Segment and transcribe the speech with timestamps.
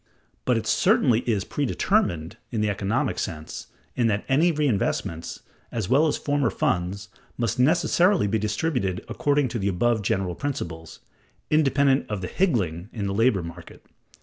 [0.45, 6.07] But it certainly is "predetermined" in the economic sense, in that any reinvestments, as well
[6.07, 11.01] as former funds, must necessarily be distributed according to the above general principles,
[11.51, 13.85] independent of the "higgling" in the labor market.